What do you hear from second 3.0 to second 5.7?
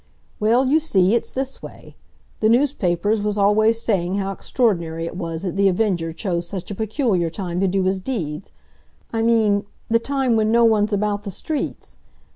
was always saying how extraordinary it was that The